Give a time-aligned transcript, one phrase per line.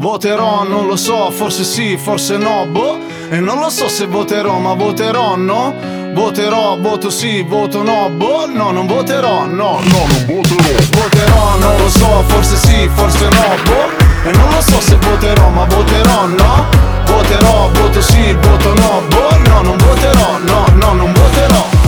[0.00, 2.98] Voterò, non lo so, forse sì, forse no, boh.
[3.28, 5.74] E non lo so se voterò, ma voterò, no?
[6.14, 8.46] Voterò, voto sì, voto no, boh.
[8.46, 11.02] No, non voterò, no, no, non voterò.
[11.02, 14.26] Voterò, non lo so, forse sì, forse no, boh.
[14.26, 16.66] E non lo so se voterò, ma voterò, no?
[17.04, 19.36] Voterò, voto sì, voto no, boh.
[19.50, 21.80] No, non voterò, no, no, non voterò.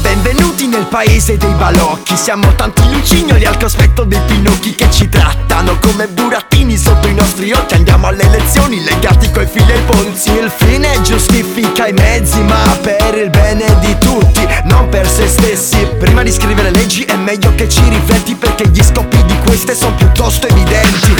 [0.00, 5.78] Benvenuti nel paese dei balocchi Siamo tanti lucignoli al cospetto dei pinocchi Che ci trattano
[5.80, 6.61] come burattini
[8.54, 10.30] Elezioni legati coi fili e i ponzi.
[10.32, 15.78] Il fine giustifica i mezzi ma per il bene di tutti Non per se stessi.
[15.98, 19.94] Prima di scrivere leggi è meglio che ci rifletti Perché gli scopi di queste sono
[19.94, 21.14] piuttosto evidenti.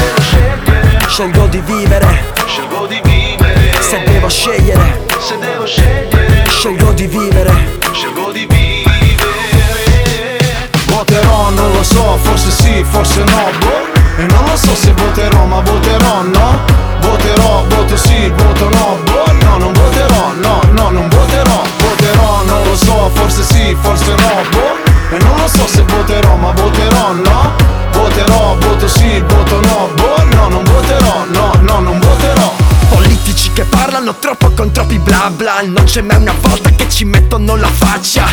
[1.09, 2.23] Scelgo di vivere.
[2.47, 5.01] Scelgo di vivere, Se devo scegliere.
[5.19, 7.79] Se devo scegliere, Scelgo di vivere.
[7.93, 8.85] Scelgo di vivere.
[10.85, 13.92] Voterò, non lo so, forse sì, forse no, boh.
[14.17, 16.61] E non lo so se voterò, ma voterò, no?
[17.01, 19.33] Voterò, voto sì, voto no, boh.
[19.45, 21.63] No, non voterò, no, no, non voterò.
[21.79, 25.15] Voterò, non lo so, forse sì, forse no, boh.
[25.15, 27.53] E non lo so se voterò, ma voterò, no?
[27.93, 30.25] Voterò, voto sì, voto no, boh.
[30.35, 32.53] No, non voterò, no, no, non voterò.
[32.91, 37.05] Politici che parlano troppo con troppi bla bla Non c'è mai una volta che ci
[37.07, 38.25] mettono la faccia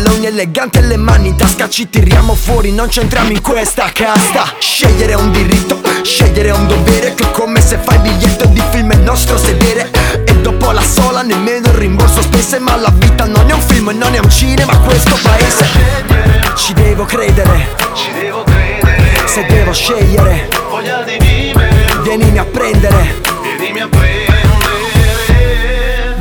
[0.00, 4.54] Pantaloni eleganti e le mani in tasca Ci tiriamo fuori, non c'entriamo in questa casta.
[4.58, 8.92] Scegliere è un diritto, scegliere è un dovere Che come se fai biglietto di film
[8.92, 9.90] è il nostro sedere.
[10.24, 13.90] E dopo la sola nemmeno il rimborso spese Ma la vita non è un film
[13.90, 15.66] e non è un cinema Questo paese.
[16.56, 23.20] Ci devo credere, Ci devo credere, se devo scegliere voglia di vivere, Vienimi a prendere.
[23.42, 24.29] Vienimi a prendere.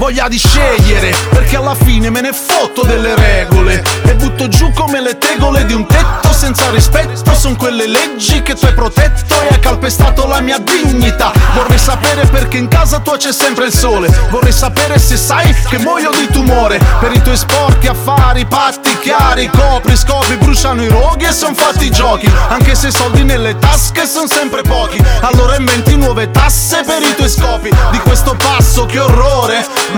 [0.09, 5.01] Voglia di scegliere, perché alla fine me ne fotto delle regole E butto giù come
[5.01, 7.31] le tegole di un tetto senza rispetto.
[7.35, 11.31] Sono quelle leggi che tu hai protetto e hai calpestato la mia dignità.
[11.53, 14.09] Vorrei sapere perché in casa tua c'è sempre il sole.
[14.29, 16.79] Vorrei sapere se sai che muoio di tumore.
[16.99, 21.85] Per i tuoi sporchi affari, patti chiari Copri, scopri, bruciano i roghi e son fatti
[21.85, 22.29] i giochi.
[22.47, 27.13] Anche se i soldi nelle tasche sono sempre pochi Allora inventi nuove tasse per i
[27.15, 27.69] tuoi scopi.
[27.91, 29.38] Di questo passo che orrore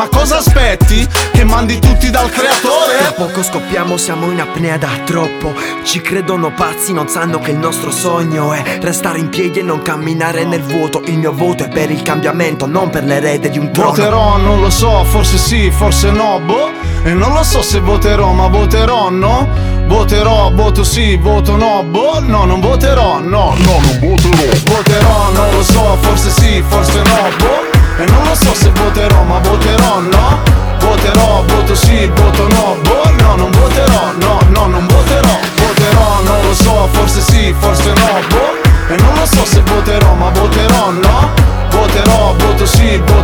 [0.01, 1.07] Ma cosa aspetti?
[1.31, 3.13] Che mandi tutti dal Tra creatore?
[3.15, 5.53] poco scoppiamo, siamo in apnea da troppo.
[5.83, 9.83] Ci credono pazzi, non sanno che il nostro sogno è Restare in piedi e non
[9.83, 11.03] camminare nel vuoto.
[11.05, 13.89] Il mio voto è per il cambiamento, non per l'erede di un trono.
[13.91, 16.71] Voterò, non lo so, forse sì, forse no, boh.
[17.03, 19.47] E non lo so se voterò, ma voterò, no?
[19.85, 22.21] Voterò, voto sì, voto no, boh.
[22.21, 24.51] No, non voterò, no, no, non voterò.
[24.65, 27.60] Voterò, non lo so, forse sì, forse no, boh
[28.01, 30.39] E non lo so se voterò, ma voterò, no?
[30.79, 36.41] Voterò, voto sì, voto no, boh No, non voterò, no, no, non voterò Voterò, non
[36.41, 40.89] lo so, forse sì, forse no, boh E non lo so se voterò, ma voterò,
[40.89, 41.29] no?
[41.69, 43.20] Voterò, voto sì, voto